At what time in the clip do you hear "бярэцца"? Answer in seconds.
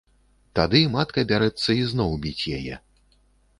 1.33-1.69